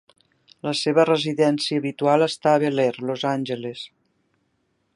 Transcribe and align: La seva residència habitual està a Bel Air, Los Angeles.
La 0.67 0.71
seva 0.79 1.03
residència 1.09 1.79
habitual 1.83 2.27
està 2.27 2.55
a 2.55 2.63
Bel 2.65 2.83
Air, 2.85 2.91
Los 3.11 3.27
Angeles. 3.33 3.85